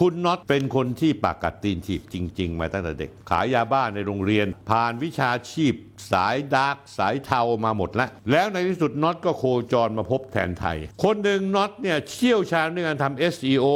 [0.00, 5.74] คุณน็อตเป็นคนที่ปากกัดตีนถีบจริง ๆ มาตั้งแต่เด็ก ขายยาบ้าในโรงเรียน ผ่านวิชาชีพ
[6.12, 13.66] สายดาร์กสายเทามาหมดแล้ว แล้วในที่สุดน็อตก็โคจรมาพบแทนไทย คนหนึ่งน็อตเนี่ยเชี่ยวชาญเรื่องการทำ SEO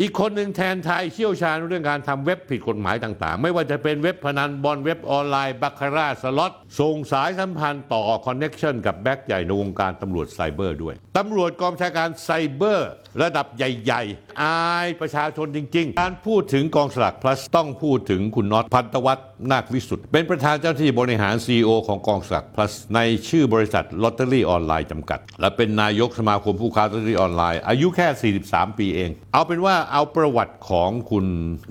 [0.00, 12.90] อีกคนหนึ่งแทนไทยเชี่ยวชาญเรื่องการทำเว็บผิดกฎหมายต่างๆ ไม่ว่าจะเป็นเว็บพนันบอลเว็บออนไลน์บัคคาร่าสล็อตส่งสายสัมพันธ์ต่อ connection กับแบ็กใหญ่ในวงการตำรวจไซเบอร์ด้วยตำรวจกองบัญชาการไซเบอร์
[13.22, 29.10] ระดับใหญ่ ๆ อายประชาชนจริง ๆ การพูดถึงกองสลาก plus ต้องพูดถึงคุณน็อตพันธวัฒน์นาควิสุทธ์เป็นประธานเจ้าหน้าที่บริหาร CEO ของกองสลาก plus ในชื่อบริษัทลอตเตอรี่ออนไลน์จำกัด และเป็นนายกสมาคมผู้ค้าลอตเตอรี่ออนไลน์ อายุแค่ 43 ปีเอง
[29.32, 31.26] เอาเป็นว่าเอาประวัติของคุณ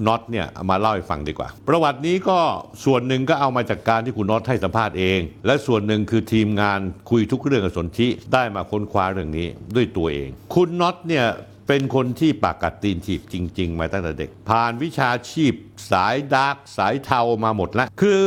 [0.08, 2.40] น็อตเนี่ยมาเล่าให้ฟังดีกว่า ประวัตินี้ก็
[2.86, 11.26] ส่วนหนึ่งก็เอามาจากการที่คุณน็อตให้สัมภาษณ์เอง และส่วนหนึ่งคือทีมงานคุยทุกเรื่องกับสนธิได้มาค้นคว้าเรื่องนี้ด้วยตัวเอง คุณน็อตเนี่ย
[11.68, 15.54] เป็นคนที่ปากกัดตีนถีบจริง ๆ มาตั้งแต่เด็ก ผ่านวิชาชีพ
[15.92, 18.22] สายดาร์กสายเทามาหมดแล้ว คือ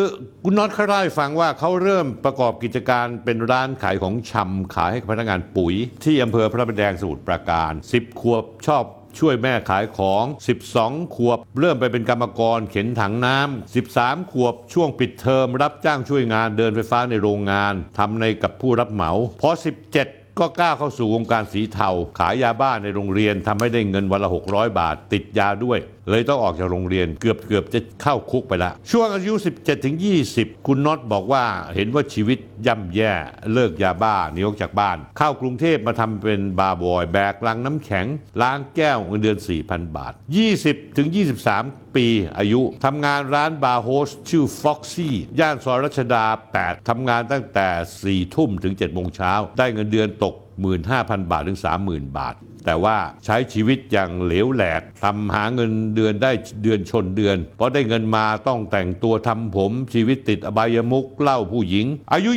[0.45, 8.85] คุณน็อตเขาเล่าให้ฟังว่าเขาเริ่มประกอบกิจการเป็นร้านขายของชำขายให้พนักงานปุ๋ย ที่อำเภอพระประแดงสมุทรปราการ 10 ขวบชอบ
[9.19, 10.25] ช่วยแม่ขายของ
[10.69, 19.51] 12 ขวบ เริ่มไปเป็นกรรมกรเข็นถังน้ำ 13 ขวบ ช่วงปิดเทอมรับจ้างช่วยงานเดินไฟฟ้าในโรงงานทำในกับผู้รับเหมา พอ
[19.93, 25.79] 17 ก็กล้าเข้าสู่วงการสีเทา ขายยาบ้าในโรงเรียนทำให้ได้เงินวันละ 600 บาท ติดยาด้วย
[26.11, 29.97] เลยต้องออกจากโรงเรียนเกือบเกือบจะเข้าคุกไปละ ช่วงอายุ 17ถึง
[30.33, 33.13] 20 คุณน็อตบอกว่าเห็นว่าชีวิตย่ำแย่
[33.53, 38.07] เลิกยาบ้าหนีออกจากบ้าน เข้ากรุงเทพมาทำเป็นบาร์บอย แบกลังน้ำแข็ง
[38.43, 40.13] ล้างแก้วเงินเดือน 4,000 บาท
[40.55, 41.09] 20ถึง
[41.53, 42.07] 23 ปี
[42.39, 46.25] อายุทำงานร้านบาร์โฮสชื่อ Foxy ย่านซอยรัชดา
[46.59, 50.35] 8ทำงานตั้งแต่ 4 ทุ่มถึง7โมงเช้า ได้เงินเดือนตก
[50.83, 52.35] 15,000 บาท ถึง 30,000 บาท
[52.67, 62.31] แต่ว่าใช้ชีวิตอย่างเหลวแหลกทำหาเงินเดือนได้เดือนชนเดือนพอได้เงินมาต้องแต่งตัวทำผมชีวิตติดอบายมุกเล่าผู้หญิง อายุ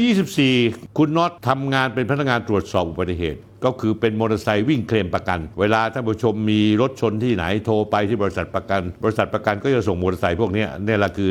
[0.46, 11.30] 24 คุณน็อตทำงานเป็นพนักงานตรวจสอบอุบัติเหตุ ก็คือเป็นมอเตอร์ไซค์วิ่งเคลมประกัน เวลาท่านผู้ชมมีรถชนที่ไหนโทรไปที่บริษัทประกัน บริษัทประกันก็จะส่งมอเตอร์ไซค์พวกนี้เนี่ยแหละคือ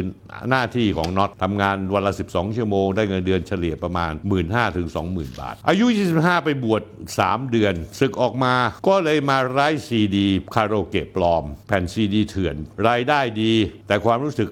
[0.51, 6.83] หน้าที่ของน็อตทำงานวันละ 12 ชั่วโมง ได้เงินเดือนเฉลี่ยประมาณ 1 5 0 0 0ถึง20,000บาท อายุ 25 ไปบวช
[7.17, 8.55] 3 เดือนศึกออกมา
[8.89, 12.57] ก็เลยมาไร้ซีดีคาราโอเกะปลอม แผ่นซีดีเถื่อน
[12.89, 13.53] รายได้ดี
[13.89, 14.49] แต่ความรู้สึก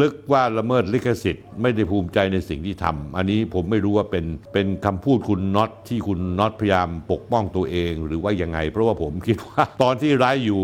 [0.00, 10.60] ลึกๆว่าละเมิดลิขสิทธิ์ไม่ได้ภูมิใจในสิ่งที่ทำอันนี้ผมไม่รู้ว่าเป็นเป็นคำพูดคุณน็อตที่คุณน็อตพยายามปกป้องตัวเองหรือว่ายังไง เพราะว่าผมคิดว่า ตอนที่ร้ายอยู่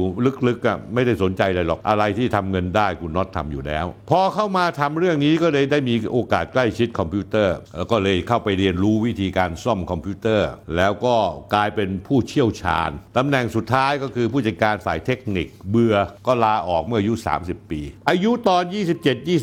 [0.49, 11.17] ลึกๆอะไม่ได้สนใจอะไรหรอกอะไรที่ทำเงินได้คุณน็อตทำอยู่แล้ว พอเข้ามาทำเรื่องนี้ก็เลยได้มีโอกาสใกล้ชิดคอมพิวเตอร์ แล้วก็เลยเข้าไปเรียนรู้วิธีการซ่อมคอมพิวเตอร์ แล้วก็
[11.55, 15.97] กลายเป็นผู้เชี่ยวชาญตำแหน่งสุดท้ายก็คือผู้จัดการฝ่ายเทคนิคเบื่อ
[16.27, 17.81] ก็ลาออกเมื่ออายุ 30 ปี
[18.11, 18.63] อายุตอน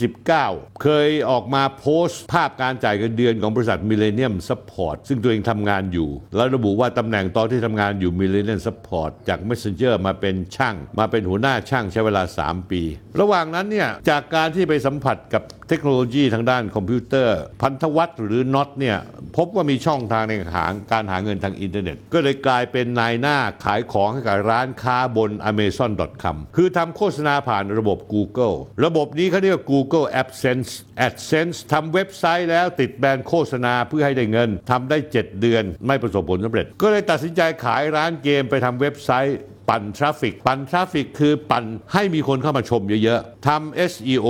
[0.01, 12.81] 27-29 เคยออกมาโพสต์ ภาพการจ่ายเงินเดือนของบริษัท Millennium Support ซึ่งตัวเองทำงานอยู่ แล้วระบุว่าตำแหน่งตอนที่ทำงานอยู่ Millennium Support จาก Messenger มาเป็นช่าง มาเป็นหัวหน้าช่างใช้เวลา 3 ปี
[13.21, 18.97] ระหว่างนั้นเนี่ยจากการที่ไปสัมผัสกับเทคโนโลยีทางด้านคอมพิวเตอร์ พันธวัฒน์หรือน็อตเนี่ย
[19.37, 28.55] พบว่ามีช่องทางในหางการหาเงินทางอินเทอร์เน็ต ก็เลยกลายเป็นนายหน้าขายของให้กับร้านค้าบน amazon.com คือทำโฆษณาผ่านระบบ Google
[28.85, 30.71] ระบบนี้เขาเรียกว่า Google AdSense
[31.07, 39.39] AdSense ทำเว็บไซต์แล้วติดแบรนด์โฆษณาเพื่อให้ได้เงินทำได้ 7 เดือน ไม่ประสบผลสำเร็จก็เลยตัดสินใจขายร้านเกมไปทำเว็บไซต์
[39.69, 44.27] ปั่น traffic ปั่น traffic คือปั่นให้มีคนเข้ามาชมเยอะๆทำ SEO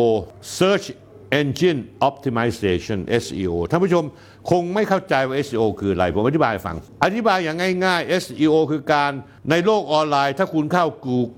[0.58, 0.88] Search
[1.42, 4.06] Engine Optimization SEO ท่านผู้ชม
[4.52, 9.12] คงไม่เข้าใจว่า SEO คืออะไร ผมอธิบายฟัง อธิบายอย่างง่าย ๆ SEO คือการ
[9.50, 10.86] ในโลกออนไลน์ ถ้าคุณเข้า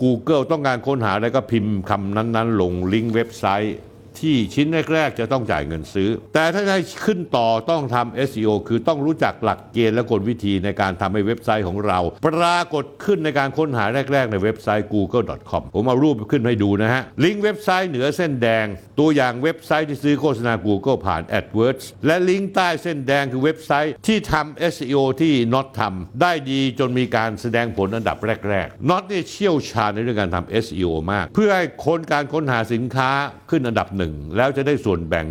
[0.01, 3.77] Google ต้องการค้นหาอะไรก็พิมพ์คำนั้นๆ ลงลิงก์เว็บไซต์
[4.21, 18.65] ที่ชิ้นแรก ๆ จะต้องจ่ายเงินซื้อ แต่ถ้าให้ขึ้นต่อต้องทำ SEO คือต้องรู้จักหลักเกณฑ์และกลวิธีในการทำให้เว็บไซต์ของเรา ปรากฏขึ้นในการค้นหาแรก ๆ ในเว็บไซต์ google.com ผมเอารูปขึ้นให้ดูนะฮะ ลิงก์เว็บไซต์เหนือเส้นแดง
[18.99, 28.17] ตัวอย่างเว็บไซต์ที่ซื้อโฆษณา Google ผ่าน AdWords และลิงก์ใต้เส้นแดงคือเว็บไซต์ที่ทำ SEO ที่ Not ทำได้ดีจนมีการแสดงผลอันดับ
[28.49, 33.09] แรกๆ Not เนี่ยเชี่ยวชาญในเรื่องการทำ SEO มาก เพื่อให้คนการค้นหาสินค้า
[33.49, 34.04] ขึ้นอันดับหนึ่ง
[34.37, 35.27] แล้วจะได้ส่วนแบ่ง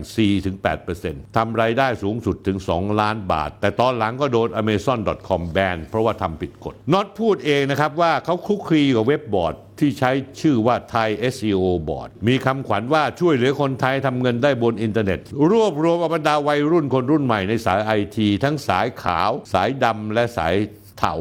[0.66, 10.10] 4-8%ทำรายได้สูงสุดถึง 2 ล้านบาท แต่ตอนหลังก็โดน amazon.com แบนเพราะว่าทำผิดกฎน็อตพูดเองนะครับว่าเขาคุกคีกับเว็บบอร์ดที่ใช้
[10.40, 15.20] ชื่อว่าไทย SEO Board มีคำขวัญว่าช่วยเหลือคนไทยทำเงินได้บนอินเทอร์เน็ต
[15.50, 20.54] รวบรวมอบรรดาวัยรุ่นคนรุ่นใหม่ในสายไอทีทั้งสายขาว สายดำและสาย
[20.98, 21.14] เทา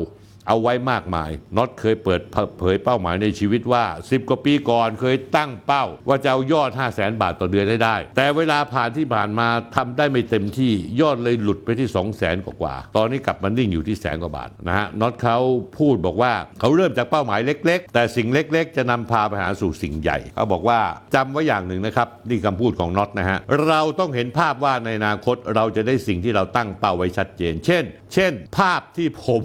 [0.47, 2.21] เอาไว้มากมายน็อตเคยเปิด
[2.59, 15.37] เผยเป้าหมายในชีวิตว่า 10 กว่าปีก่อนเคยตั้งเป้า ว่าจะเอายอด 5 0 0แสนบาทต่อเดือนให้ได้ แต่เวลาผ่านที่ผ่านมาทำได้ไม่เต็มที่ยอดเลยหลุดไปที่ 2 0 0แสนกว่าตอนนี้กลับมานิ่งอยู่ที่แสนกว่าบาทนะฮะน็อตเขา
[15.79, 20.79] พูดบอกว่าเขาเริ่มจากเป้าหมายเล็ก ๆ แต่สิ่งเล็ก ๆ จะนำพาไปหาสู่สิ่งใหญ่เขาบอกว่า
[21.15, 29.41] จำไว้อย่างหนึ่งนะครับนี่คำพูดของน็อตนะฮะเราต้องเห็นภาพว่าในอนาคตเราจะได้สิ่งที่เราตั้งเป้าไว้ชัดเจน เช่น เช่น ภาพที่ผม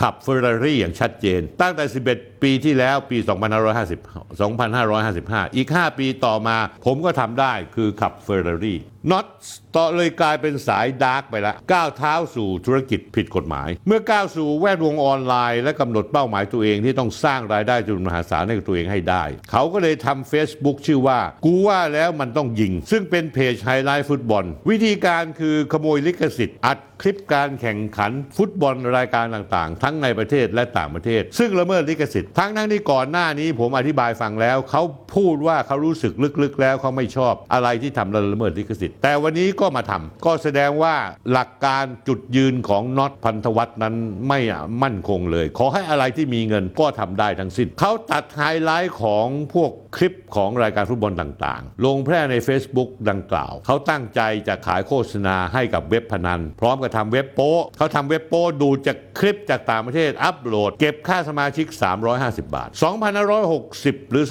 [0.00, 3.18] ขับเฟอร์รารี่อย่างชัดเจน ตั้งแต่ 11 ปีที่แล้วปี
[3.76, 8.78] 2550 2555 อีก 5 ปีต่อมา ผมก็ทำได้คือขับเฟอร์รารี่
[9.10, 9.26] น็อต
[9.76, 34.82] ต่อเลยกลายเป็นสายดาร์กไปแล้วก้าวเท้าสู่ธุรกิจผิดกฎหมาย เมื่อก้าวสู่แวดวงออนไลน์และกำหนดเป้าหมายตัวเองที่ต้องสร้างรายได้จำนวนมหาศาลให้กับตัวเองให้ได้ เขาก็เลยทำ Facebook ชื่อว่า กูว่าแล้วมันต้องยิง ซึ่งเป็นเพจไฮไลท์ฟุตบอล วิธีการคือขโมยลิขสิทธิ์ อัดคลิปการแข่งขันฟุตบอลรายการต่างๆ ทั้งในประเทศและต่างประเทศ ซึ่งละเมิดลิขสิทธิ์ทั้งทั้งที่ก่อนหน้านี้ผมอธิบายฟังแล้ว เขา
[35.16, 36.12] พูดว่าเขารู้สึก
[36.42, 40.94] ลึกๆ แล้วเขาไม่ชอบอะไรที่ทำละเมิดลิขสิทธิ์แต่วันนี้ก็มาทำก็แสดงว่า
[41.32, 43.94] หลักการจุดยืนของน็อตพันธวัฒน์นั้น
[44.28, 44.40] ไม่
[44.82, 61.66] มั่นคงเลย ขอให้อะไรที่มีเงินก็ทำได้ทั้งสิ้นเขาตัดไฮไลท์ของพวกคลิปของรายการฟุตบอลต่างๆ ลงแพร่ใน Facebook ดังกล่าว เขาตั้งใจจะขายโฆษณาให้กับเว็บพนัน พร้อมกับทำเว็บโป้เขาทำเว็บโป้ดูจากคลิปจากต่างประเทศอัปโหลด เก็บค่าสมาชิก
[62.20, 62.68] 350 บาท
[63.40, 64.24] 2560 หรือ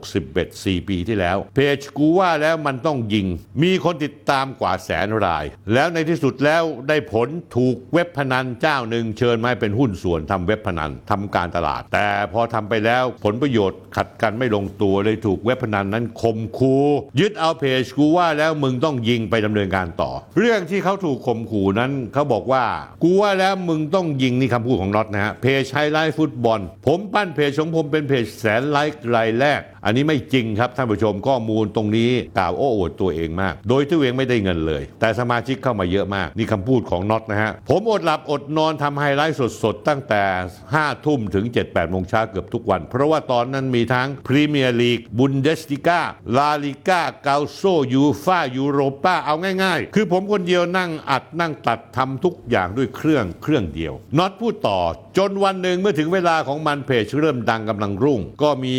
[0.00, 3.26] 2561 4 ปีที่แล้ว เพจกูว่าแล้วมันต้องยิง
[3.62, 16.74] มีคนติดตามกว่าแสนราย แล้วในที่สุดแล้วได้ผลถูกเว็บพนันเจ้าหนึ่งเชิญมาเป็นหุ้นส่วนทำเว็บพนันทำการตลาด แต่พอทำไปแล้วผลประโยชน์ขัดกันไม่ลงตัวเลยถูกเว็บพนันนั้นข่มคู
[17.20, 22.64] ยึดเอาเพจกูว่าแล้วมึงต้องยิงไปดำเนินการต่อ เรื่องที่เขาถูกข่มขู่นั้นเขาบอกว่า
[23.02, 40.22] กูว่าแล้วมึงต้องยิงนี่คำพูดของน็อตนะฮะเพจไฮไลท์ฟุตบอล ผมปันเพจของผมเป็นเพจแสนไลค์รายแรกอันนี้ไม่จริงครับท่านผู้ชมข้อมูลตรงนี้กล่าวโอ้อวดตัวเองมาก โดยที่ตัวเองไม่ได้เงินเลย แต่สมาชิกเข้ามาเยอะมาก นี่คำพูดของน็อตนะฮะ ผมอดหลับอดนอนทำไฮไลท์สดๆ ตั้งแต่
[40.64, 46.00] 5 ทุ่มถึง 7-8โมงเช้าเกือบทุกวัน เพราะว่าตอนนั้นมีทั้งพรีเมียร์ลีกบุนเดสลีกา
[46.36, 47.62] ลาลีกากัลโช่
[47.92, 54.80] ยูฟ่ายูโรปาเอาง่ายๆ คือผมคนเดียวนั่งอัดนั่งตัดทำทุกอย่างด้วยเครื่องเครื่องเดียวน็อตพูดต่อ
[55.18, 58.76] จนวันหนึ่งเมื่อถึงเวลาของมันเพจเริ่มดังกำลังรุ่ง ก็มี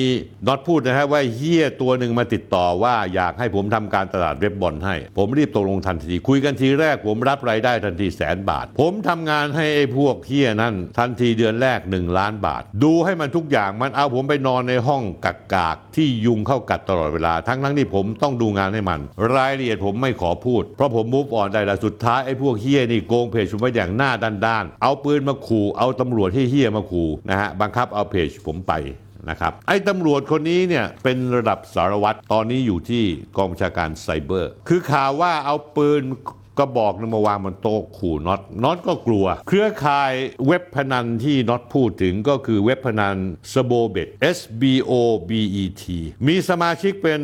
[0.47, 19.00] น็อตพูดนะฮะว่าเฮียตัวหนึ่งมาติดต่อว่าอยากให้ผมทำการตลาดเว็บบอลให้ ผมรีบตกลงทันที คุยกันทีแรกผมรับรายได้ทันทีแสนบาท ผมทำงานให้ไอ้พวกเฮียนั่นทันทีเดือนแรก 1 ล้านบาท ดูให้มันทุกอย่างมันเอาผมไปนอนในห้องกักกากที่ยุงเข้ากัดตลอดเวลาทั้งทั้งที่ผมต้องดูงานให้มัน
[19.36, 28.74] รายละเอียดผมไม่ขอพูด เพราะผมมูฟออนได้แล้วสุดท้ายไอ้พวกเฮียนี่โกงเพจผมไว้อย่างหน้าด้านๆเอาปืนมาขู่เอาตำรวจที่เฮียมาขู่นะฮะบังคับเอาเพจผมไป
[29.30, 33.04] นะครับไอ้ตำรวจคนนี้เนี่ยเป็นระดับสารวัตรตอนนี้อยู่ที่
[33.38, 36.04] กองบัญชาการไซเบอร์ คือข่าวว่าเอาปืน
[36.59, 40.11] กระบอกนึงมาวางบนโต๊ะขู่น็อตน็อตก็กลัว เครือข่าย
[40.47, 43.17] เว็บพนันที่น็อตพูดถึงก็คือเว็บพนัน
[43.51, 44.07] s b o b e t
[44.38, 44.91] S B O
[45.29, 45.83] B E T
[46.27, 47.19] มีสมาชิกเป็น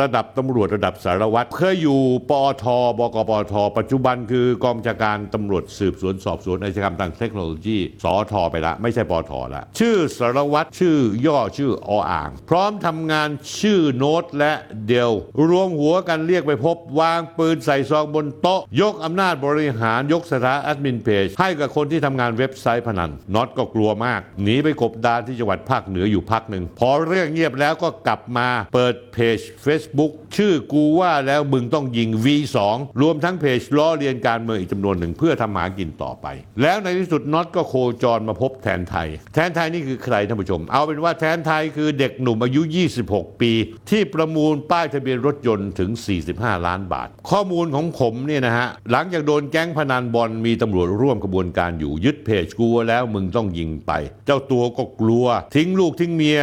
[0.00, 2.00] ระดับตำรวจระดับสารวัตรเคยอยู่
[2.30, 2.64] ปอท
[2.98, 10.96] บกปอท ปัจจุบันคือกองบัญชาการตำรวจสืบสวนสอบสวนอาชญากรรมทางเทคโนโลยีสอทไปละไม่ใช่ปอทละชื่อสารวัตรชื่อ
[11.26, 13.28] ย่อชื่อออ่าง พร้อมทำงาน
[13.60, 14.52] ชื่อโน้ตและ
[14.86, 15.12] เดล
[15.48, 32.58] รวมหัวกันเรียกไปพบวางปืนใส่ซองบนโต๊ะยกอำนาจบริหารยกสถานแอดมินเพจให้กับคนที่ทำงานเว็บไซต์พนันน็อตก็กลัวมากหนีไปกบดานที่จังหวัดภาคเหนืออยู่พักหนึ่งพอเรื่องเงียบแล้วก็กลับมาเปิดเพจ Facebook ชื่อกูว่าแล้วมึงต้องยิง V2
[33.02, 36.26] รวมทั้งเพจล้อเลียนการเมืองอีกจำนวนหนึ่งเพื่อทำหากินต่อไป
[36.62, 42.62] แล้วในที่สุดน็อตก็โคจรมาพบแทนไทย แทนไทยนี่คือใครท่านผู้ชม เอาเป็นว่าแทนไทยคือเด็กหนุ่มอายุ
[43.02, 43.52] 26 ปี
[43.90, 45.90] ที่ประมูลป้ายทะเบียนรถยนต์ถึง
[46.28, 48.59] 45 ล้านบาท ข้อมูลของผมเนี่ยนะฮะ
[48.90, 53.92] หลังจากโดนแก๊งพนันบอลมีตำรวจร่วมกระบวนการอยู่ยึดเพจกลัวแล้วมึงต้องยิงไป
[54.26, 56.40] เจ้าตัวก็กลัว ทิ้งลูกทิ้งเมีย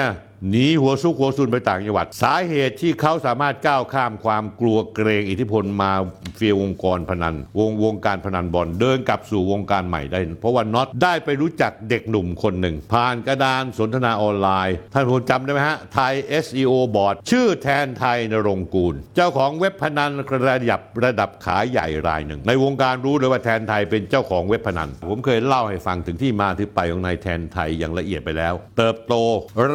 [0.50, 5.92] หนีหัวซุกหัวซุนไปต่างจังหวัด สาเหตุที่เขาสามารถก้าวข้ามความกลัวเกรงอิทธิพลมา
[6.36, 16.14] เฟียวงกรพนัน วงวงการพนันบอลเดินกลับสู่วงการใหม่ได้ เพราะว่าน็อตได้ไปรู้จักเด็กหนุ่มคนหนึ่ง ผ่านกระดานสนทนาออนไลน์ ท่านผู้จำได้ไหมฮะไทย
[16.44, 20.12] SEO บอร์ดชื่อแทนไทยนรงค์กูล เจ้าของเว็บพนัน
[20.48, 29.14] ระดับระดับขายใหญ่รายหนึ่ง ในวงการรู้เลยว่าแทนไทยเป็นเจ้าของเว็บพนัน ผมเคยเล่าให้ฟังถึงที่มาที่ไปของนายแทนไทยอย่างละเอียดไปแล้ว เติบโต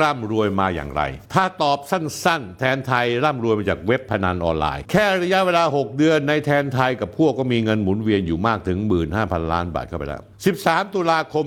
[0.01, 1.03] ร่ำรวยมาอย่างไร
[1.35, 8.79] ถ้าตอบสั้นๆ แทนไทยร่ำรวยมาจากเว็บพนันออนไลน์ แค่ระยะเวลา 6 เดือนในแทนไทยกับพวกก็มีเงินหมุนเวียนอยู่มากถึง
[9.15, 11.45] 15,000 ล้านบาทเข้าไปแล้ว 13 ตุลาคม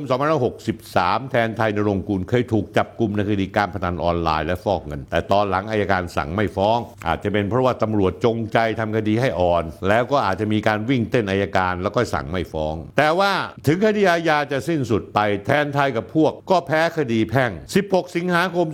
[0.64, 13.32] 2563 แทนไทยนรงค์กุลเคยถูกจับกลุ่มในคดีการพนันออนไลน์และฟอกเงิน แต่ตอนหลังอายการสั่งไม่ฟ้อง อาจจะเป็นเพราะว่าตำรวจจงใจทำคดีให้อ่อน แล้วก็อาจจะมีการวิ่งเต้นอายการแล้วก็สั่งไม่ฟ้อง แต่ว่า
[13.68, 17.52] ถึงคดีอาญาจะสิ้นสุดไป แทนไทยกับพวก ก็แพ้คดีแพ่ง
[17.86, 18.68] 16 สิงหาคม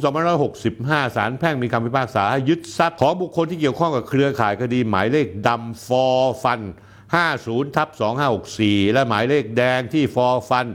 [0.55, 6.05] 2565 ศาลแพ่งมีคำพิพากษาให้ยึดทรัพย์ของบุคคลที่เกี่ยวข้องกับเครือข่ายคดีหมายเลขดำฟอ
[6.45, 6.61] ฟัน
[7.15, 7.89] 50ทับ
[8.41, 10.67] 2564 และหมายเลขแดงที่ฟอร์ฟัน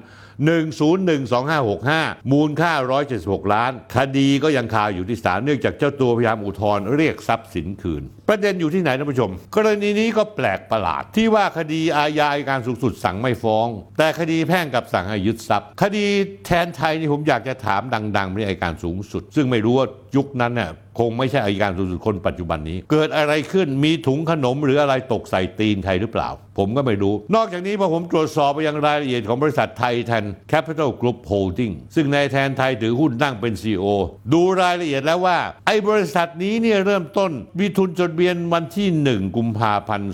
[1.16, 2.73] 1012565 มูลค่า
[3.12, 16.07] 176 ล้าน คดีก็ยังคาอยู่ที่ศาลเนื่องจากเจ้าตัวพยายามอุทธรณ์เรียกทรัพย์สินคืน ประเด็นอยู่ที่ไหนท่านผู้ชม กรณีนี้ก็แปลกประหลาด ที่ว่าคดีอาญาอัยการสูงสุดสั่งไม่ฟ้อง แต่คดีแพ่งกับสั่งให้ยึดทรัพย์ คดี
[16.47, 17.83] แทนไทยนี่ผมอยากจะถาม
[18.16, 33.87] ดังๆไปที่อัยการสูงสุด ซึ่งไม่รู้ว่า ยุคนั้นเนี่ยคงไม่ใช่อัยการสูงสุดคนปัจจุบันนี้ เกิดอะไรขึ้นมีถุงขนมหรืออะไรตกใส่ตีนใครหรือเปล่า ผมก็ไม่รู้ นอกจากนี้พอผมตรวจสอบไปยังรายละเอียดของบริษัทไทยแทน Capital Group Holding ซึ่งนายแทนไทยถือหุ้นนั่งเป็น CEO
[34.32, 40.12] ดูรายละเอียดแล้วว่า ไอ้บริษัทนี้เนี่ยเริ่มต้นมีทุนจดเบียนวันที่ 1 กุมภาพันธ์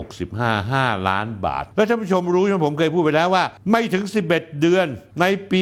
[0.00, 4.86] 2565 5 ล้านบาท และท่านผู้ชมรู้ใช่ไหมผมเคยพูดไปแล้วว่า ไม่ถึง 11 เดือน
[5.20, 5.60] ในปี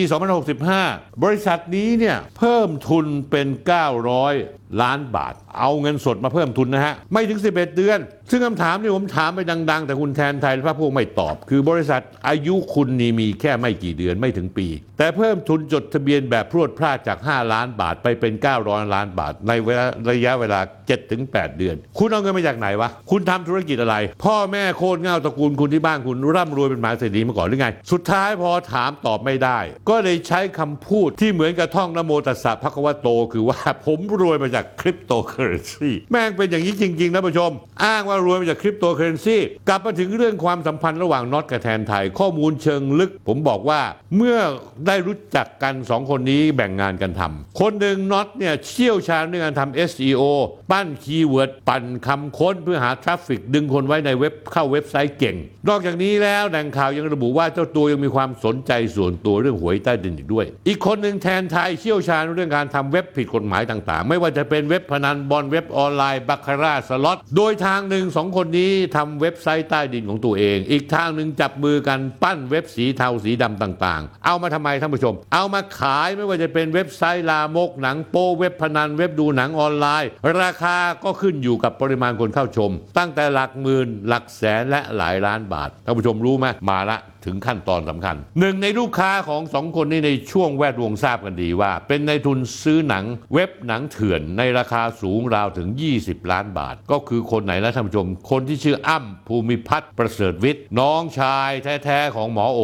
[0.61, 7.99] 2565 บริษัทนี้เนี่ยเพิ่มทุนเป็น900 ล้านบาท เอาเงินสดมาเพิ่มทุนนะฮะ ไม่ถึง 11 เดือน
[8.31, 14.67] ซึ่งคำถามที่ผมถามไปดัง ๆ แต่คุณแทนไทยและพระพวกไม่ตอบ คือบริษัทอายุคุณนี่มีแค่ไม่กี่เดือนไม่ถึงปี
[14.99, 18.33] แต่เพิ่มทุนจดทะเบียนแบบพรวดพลาดจาก 5 ล้านบาทไปเป็น
[18.63, 20.61] 900 ล้านบาท ในเวลาระยะเวลา
[21.09, 29.59] 7-8 เดือน คุณเอาเงินมาจากไหนวะ คุณทำธุรกิจอะไร พ่อแม่โคตรเงาตระกูลคุณที่บ้านคุณร่ำรวยเป็นหมาเศรษฐีมาก่อนหรือไง สุดท้ายพอถามตอบไม่ได้
[29.89, 37.51] ก็เลยใช้คำพูดที่เหมือนกับท่องนโมตัสสะพระควะโต คือว่าผมรวยมาจากคริปโตเคอเรนซีแม่งเป็นอย่างนี้จริงๆนะผู้ชม
[37.85, 39.37] อ้างว่ารวยมาจากคริปโตเคอเรนซี
[39.69, 43.81] กลับมาถึงเรื่องความสัมพันธ์ระหว่างน็อตกับแทนไทย ข้อมูลเชิงลึก ผมบอกว่า
[44.17, 44.39] เมื่อ
[44.87, 50.23] ได้รู้จักกันสองคนนี้แบ่งงานกันทำคนหนึ่งน็อตเนี่ยเชี่ยวชาญในการทำ SEO
[50.71, 55.37] ปั้น keyword ปั่นคำค้นเพื่อหา traffic ดึงคนไว้ในเว็บเข้าเว็บไซต์เก่ง
[55.69, 95.69] นอกจากนี้แล้วแหล่งข่าวยังระบุว่าเจ้าตัวยังมีความสนใจส่วนตัวเรื่องหวยใต้ดินอีกด้วย อีกคนหนึ่งแทนไทยเชี่ยวชาญเรื่องการทำเว็บผิดกฎหมายต่างๆ ไม่ว่าจะเป็นเว็บพนันบอลเว็บออนไลน์บาคาร่าสล็อตโดยทางหนึ่งสองคนนี้ทำเว็บไซต์ใต้ดินของตัวเอง อีกทางหนึ่งจับมือกันปั้นเว็บสีเทาสีดำต่างๆ เอามาทำไมท่านผู้ชม เอามาขายไม่ว่าจะเป็นเว็บไซต์ลามกหนังโป้เว็บพนันเว็บดูหนังออนไลน์ ราคาก็ขึ้นอยู่กับปริมาณคนเข้าชม ตั้งแต่หลักหมื่นหลักแสนและหลายล้านบาทท่านผู้ชมรู้ไหมมาละถึงขั้นตอนสำคัญ หนึ่งในลูกค้าของสองคนนี้ในช่วงแวดวงทราบกันดีว่า เป็นในายทุนซื้อหนังเว็บหนังเถื่อนในราคาสูงราวถึง
[96.01, 101.51] 20 ล้านบาท ก็คือคนไหนนะท่านผู้ชม คนที่ชื่ออ้ำภูมิพัฒน์ประเสริฐวิทย์น้องชาย
[101.85, 102.61] แท้ๆของหมอโอ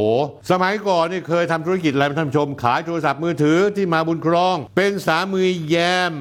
[0.51, 5.77] สมัยก่อนนี่เคยทำธุรกิจอะไรท่านผู้ชม ขายโทรศัพท์มือถือที่มาบุญครอง เป็นสามีแย
[6.11, 6.15] ม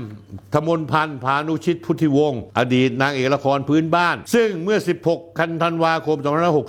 [0.54, 6.18] ธมนพันธ์พานุชิตพุทธิวงศ์อดีตนางเอกละครพื้นบ้าน ซึ่งเมื่อ 16 คันธันวาคม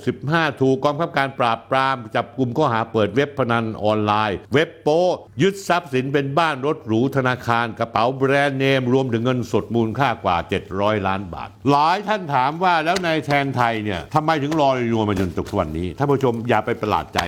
[0.05, 5.01] 2565 ถูกกองบังคับการปราบปราม จับกลุ่มข้อหาเปิดเว็บพนันออนไลน์ เว็บโป้
[5.43, 10.37] ยึดทรัพย์สินเป็นบ้านรถหรูธนาคารกระเป๋าแบรนด์เนมรวมถึงเงินสดมูลค่ากว่า
[10.73, 17.21] 700 ล้านบาท หลายท่านถามว่าแล้วนายแทนไทยเนี่ยทำไมถึงรออยู่มาจนถึงวันนี้ท่านผู้ชมอย่าไปประหลาดใจ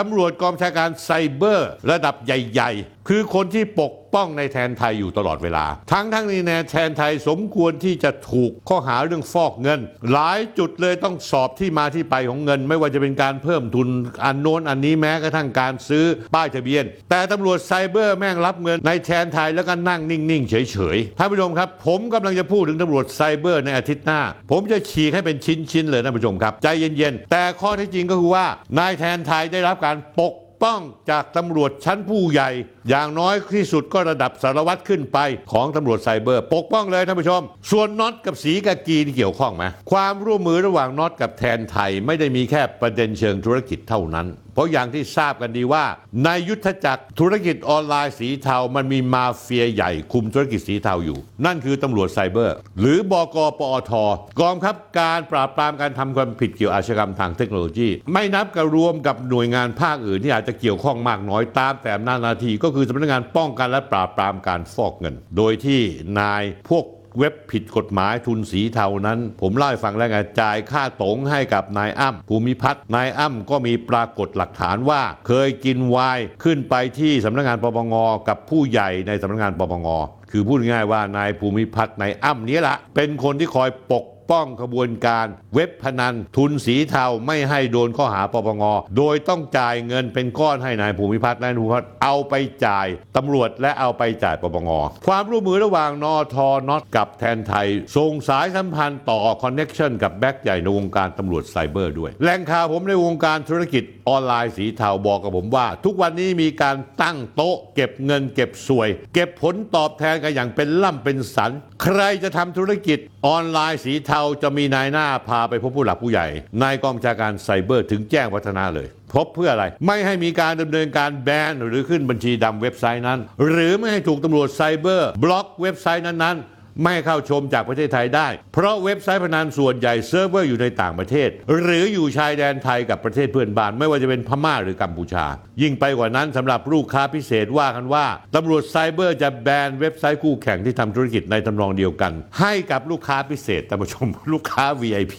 [0.00, 9.80] ตำรวจกองชาการไซเบอร์ ระดับใหญ่ ๆ คือคนที่ปก ป้องในแทนไทยอยู่ตลอดเวลา ทั้งทั้งนี้ในแทนไทยสมควรที่จะถูกข้อหาเรื่องฟอกเงิน
[10.12, 13.88] หลายจุดเลยต้องสอบที่มาที่ไปของเงิน ไม่ว่าจะเป็นการเพิ่มทุน
[14.24, 16.04] อันโน้นอันนี้แม้กระทั่งการซื้อ
[16.34, 24.20] ป้ายทะเบียน แต่ตำรวจไซเบอร์แม่งรับเงินในแทนไทยแล้วก็นั่งนิ่งๆเฉยๆท่านผู้ชมครับ ผมกำลังจะพูดถึงตำรวจไซเบอร์ในอาทิตย์หน้า
[24.50, 28.46] ผมจะฉีกให้เป็นชิ้นๆเลยท่านผู้ชมครับ ใจเย็นๆแต่ข้อท็จจริงก็คือว่า
[28.78, 32.50] นายแทนไทยได้รับการปก ป้องจากตำรวจชั้นผู้ใหญ่
[32.88, 35.18] อย่างน้อยที่สุดก็ระดับสารวัตรขึ้นไป
[35.52, 45.84] ของตำรวจไซเบอร์ ปกป้องเลยท่านผู้ชม ส่วนน็อตกับสีกากีนี่เกี่ยวข้องไหมความร่วมมือระหว่างน็อตกับแทนไทยไม่ได้มีแค่ประเด็นเชิงธุรกิจเท่านั้น เพราะอย่างที่ทราบกันดีว่า
[46.24, 53.92] ในยุทธจักรธุรกิจออนไลน์สีเทามันมีมาเฟียใหญ่คุมธุรกิจสีเทาอยู่ นั่นคือตำรวจไซเบอร์ หรือบกปอท
[54.40, 65.80] กองบังคับการปราบปรามการทำความผิดเกี่ยวอาชญากรรมทางเทคโนโลยี ไม่นับกับรวมกับหน่วยงานภาคอื่นที่อาจจะเกี่ยวข้องมากน้อยตามแต่อำนาหน้าที่ก็คือสำนักงานป้องกันและปราบปรามการฟอกเงิน โดยที่
[66.18, 66.84] นายพวก
[67.18, 77.94] เว็บผิดกฎหมายทุนสีเทานั้น ผมเล่าให้ฟังแล้วไงจ่ายค่าตงให้กับนายอ้ำภูมิพัฒน์นายอ้ำก็มีปรากฏหลักฐานว่า เคยกินวายขึ้นไปที่สำนักงานปปง
[78.28, 79.86] กับผู้ใหญ่ในสำนักงานปปง
[80.30, 88.62] คือพูดง่ายว่านายภูมิพัฒน์นายอ้ำนี้ละเป็นคนที่คอยปก ป้องขบวนการเว็บพนันทุนสีเทาไม่ให้โดนข้อหาปปง
[88.96, 92.34] โดยต้องจ่ายเงินเป็นก้อนให้นายภูมิพัฒน์นายภูมิพัฒน์เอาไป
[92.66, 94.70] จ่ายตำรวจและเอาไปจ่ายปปง
[95.06, 111.50] ความร่วมมือระหว่างนอทอนอตกับแทนไทยส่งสายสัมพันธ์ต่อ connection กับแบ็กใหญ่ในวงการตำรวจไซเบอร์ด้วยแหล่งข่าวผมในวงการธุรกิจ ออนไลน์สีเทาบอกกับผมว่า ทุกวันนี้มีการตั้งโต๊ะ เก็บเงินเก็บส่วย เก็บผลตอบแทนกันอย่างเป็นล่ำเป็นสัน
[111.82, 116.26] ใครจะทำธุรกิจออนไลน์สีเทาจะมีนายหน้าพาไปพบผู้หลักผู้ใหญ่
[116.62, 131.28] ในกองบัญชาการไซเบอร์ถึงแจ้งวัฒนะเลยพบเพื่ออะไร ไม่ให้มีการดำเนินการแบนหรือขึ้นบัญชีดำเว็บไซต์นั้น หรือไม่ให้ถูกตำรวจไซเบอร์ บล็อกเว็บไซต์นั้นๆ ไม่ให้เข้าชมจากประเทศไทยได้ เพราะเว็บไซต์พนันส่วนใหญ่เซิร์ฟเวอร์อยู่ในต่างประเทศ
[131.62, 135.26] หรืออยู่ชายแดนไทยกับประเทศเพื่อนบ้าน ไม่ว่าจะเป็นพม่าหรือกัมพูชา
[135.62, 145.16] ยิ่งไปกว่านั้นสำหรับลูกค้าพิเศษว่ากันว่าตำรวจไซเบอร์จะแบนเว็บไซต์คู่แข่งที่ทำธุรกิจในทำนองเดียวกัน ให้กับลูกค้าพิเศษท่านผู้ชมลูกค้า VIP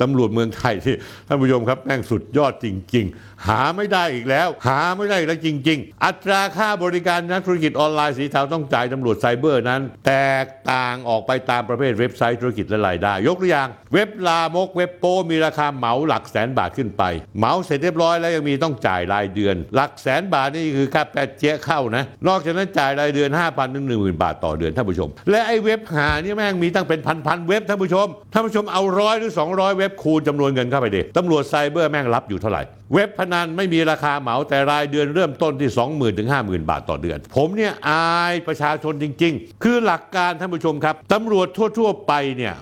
[0.00, 0.94] ตำรวจเมืองไทยที่
[1.26, 17.02] ท่านผู้ชมครับแม่งสุดยอดจริง ๆ หาไม่ได้อีกแล้ว หาไม่ได้อีกแล้วจริง ๆ อัตราค่าบริการนักธุรกิจออนไลน์สีเทาต้องจ่ายตำรวจไซเบอร์นั้น แตกต่างออกไปตามประเภทเว็บไซต์ธุรกิจและรายได้ ยกตัวอย่าง เว็บลามกเว็บโป้มีราคาเหมาหลักแสนบาทขึ้นไป
[17.38, 32.62] เหมาเสร็จเรียบร้อยแล้วยังมีต้องจ่ายรายเดือน หลักแสนบาทนี่คือค่าแปดเจ๊ยะเข้านะ นอกจากนั้นจ่ายรายเดือน 5,000ถึง10,000 บาทต่อเดือนท่านผู้ชม และไอ้เว็บหานี่แม่งมีตั้งเป็นพันๆเว็บท่านผู้ชมท่านผู้ชมเอาร้อยหรือ200 เว็บคูณจำนวนเงินเข้าไปดิตำรวจไซเบอร์แม่งรับอยู่เท่าไหร่
[32.94, 41.48] เว็บพนนันไม่มีราคาเหมาแต่รายเดือนเริ่มต้นที่ 20,000ถึง50,000 บาทต่อเดือน ผมเนี่ยอายประชาชนจริง ๆ คือหลักการท่านผู้ชมครับตำรวจ
[41.78, 42.54] ทั่ว ๆ ไปเนี่ย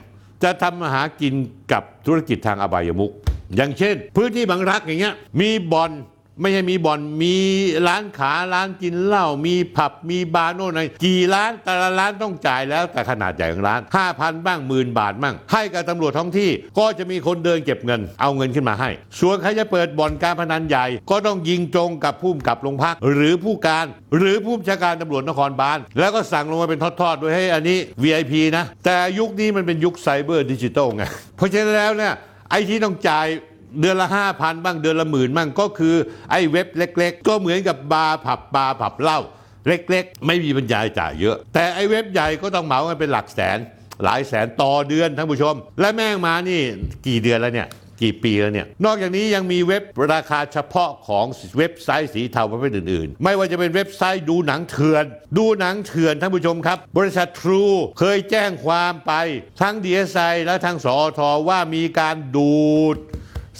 [0.42, 1.34] จะทำมาหากิน
[1.72, 3.12] กับธุรกิจทางอบายมุก
[3.56, 5.90] อย่างเช่น พื้นที่บางรักอย่างเงี้ยมีบ่อน
[6.40, 7.36] ไม่ใช่มีบ่อนมี
[7.88, 13.80] ร้านขาร้านกินเหล้ามีผับมีบาร์โน่นนี่กี่ร้านแต่ละร้านต้องจ่ายแล้วแต่ขนาดใหญ่ของร้าน
[14.12, 31.02] 5,000 บ้างหมื่นบาทบ้างให้กับตำรวจท้องที่ก็จะมีคนเดินเก็บเงิน เอาเงินขึ้นมาให้ ส่วนใครจะเปิดบ่อนการพนันใหญ่ ก็ต้องยิงตรงกับผู้กำกับโรงพัก หรือผู้การ หรือผู้บัญชาการตำรวจนครบาลแล้วก็สั่งลงมาเป็นทอดๆด้วยให้อันนี้ VIP นะแต่ยุคนี้มันเป็นยุคไซเบอร์ดิจิตอลไง
[31.36, 32.14] เพราะฉะนั้นแล้วเนี่ย
[32.50, 33.26] ไอ้ที่ต้องจ่าย
[33.80, 35.96] เดือนละ 5,000 บ้างเดือนละหมื่นบ้างก็คือ
[36.30, 39.20] ไอ้เว็บเล็ก ๆ ก็เหมือนกับบาร์ผับบาร์ผับเหล้า
[39.68, 43.58] เล็กๆ ไม่มีปัญญาจ่ายเยอะ แต่ไอ้เว็บใหญ่ก็ต้องเหมากันเป็นหลักแสน
[44.04, 46.60] หลายแสนต่อเดือนท่านผู้ชม และแม่งมานี่
[47.06, 47.68] กี่เดือนแล้วเนี่ย
[48.02, 49.82] กี่ปีแล้วเนี่ย นอกจากนี้ยังมีเว็บ
[50.14, 51.26] ราคาเฉพาะของ
[51.58, 55.04] เว็บไซต์สีเทาประเภทอื่นๆ ไม่ว่าจะเป็นเว็บไซต์ดูหนังเถื่อน
[55.38, 57.64] ดูหนังเถื่อนท่านผู้ชมครับ บริษัททรู
[57.98, 59.12] เคยแจ้งความไป
[59.60, 62.96] ทั้ง DSI และทั้งสอทว่ามีการดูด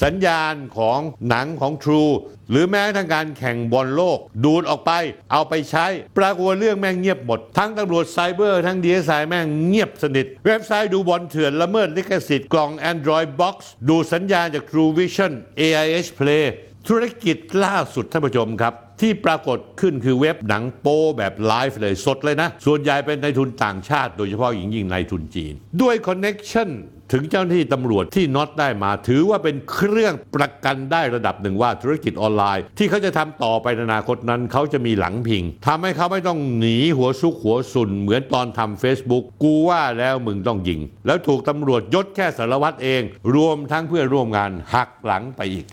[0.03, 2.13] สัญญาณของหนังของ True
[2.51, 4.93] หรือแม้กระทั่งการแข่งบอลโลก ดูดออกไป
[5.33, 5.87] เอาไปใช้
[6.19, 13.57] ปรากฏว่าเรื่องแม่งเงียบหมด ทั้งตำรวจไซเบอร์ ทั้งดีเอสไอแม่งเงียบสนิท เว็บไซต์ดูบอลเถื่อนละเมิดลิขสิทธิ์กล่อง Android Box
[13.89, 16.45] ดูดสัญญาณจาก True Vision AIS Play
[16.89, 26.71] ธุรกิจล่าสุดท่านผู้ชมครับ ที่ปรากฏขึ้นคือเว็บหนังโป้แบบไลฟ์เลยสดเลยนะ ส่วนใหญ่เป็นนายทุนต่างชาติ โดยเฉพาะอย่างยิ่งนายทุนจีน ด้วยคอนเน็ชัน
[27.15, 43.03] ถึงเจ้าหน้าที่ตำรวจที่น็อตได้มา ถือว่าเป็นเครื่องประกันได้ระดับหนึ่งว่าธุรกิจออนไลน์ ที่เขาจะทำต่อไปในอนาคตนั้น เขาจะมีหลังพิงทำให้เขาไม่ต้องหนีหัวซุกหัวซุน เหมือนตอนทำ Facebook กูว่าแล้วมึงต้องยิง แล้วถูกตำรวจยศแค่สารวัตรเอง
[43.35, 45.67] รวมทั้งเพื่อนร่วมงานหักหลังไปอีก